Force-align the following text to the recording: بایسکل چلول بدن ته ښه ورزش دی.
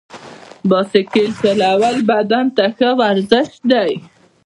بایسکل 0.69 1.27
چلول 1.41 1.95
بدن 2.11 2.45
ته 2.55 2.65
ښه 2.77 2.89
ورزش 3.01 3.49
دی. 3.71 3.91